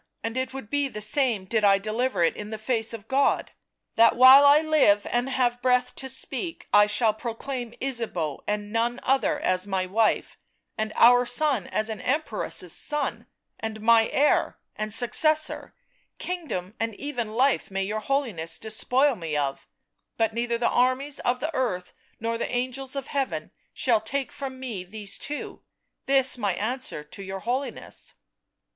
[0.23, 3.51] "And it would be the same did I deliver it in the face of God—
[3.97, 8.99] that while I live and have breath to speak, I shall proclaim Ysabeau and none
[9.03, 10.39] other as my wife,
[10.75, 13.27] and our son as an Empress's son,
[13.59, 15.75] and my heir and successor;
[16.17, 19.67] kingdom and even life may your Holiness despoil me of—
[20.17, 24.59] but neither the armies of the earth nor the angels of heaven shall take from
[24.59, 25.61] me these two—
[26.07, 28.15] this my answer to your Holiness."